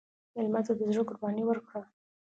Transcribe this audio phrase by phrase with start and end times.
[0.33, 1.81] مېلمه ته د زړه قرباني ورکړه.